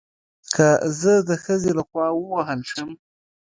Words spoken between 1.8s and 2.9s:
خوا ووهل شم